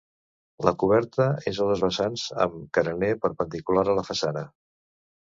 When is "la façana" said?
3.99-4.43